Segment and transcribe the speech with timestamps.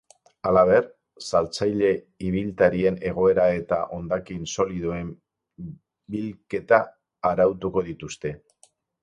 [0.51, 0.85] Halaber,
[1.25, 1.91] saltzaile
[2.29, 5.13] ibiltarien egoera eta hondakin solidoen
[6.17, 6.81] bilketa
[7.33, 8.35] arautuko dituzte.